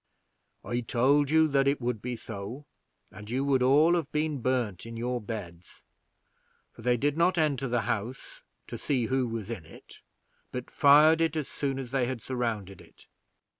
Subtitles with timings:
[0.65, 2.65] "I told you that it would be so,
[3.11, 5.83] and you would all have been burned in your beds,
[6.71, 9.97] for they did not enter the house to see who was in it,
[10.51, 13.05] but fired it as soon as they had surrounded it."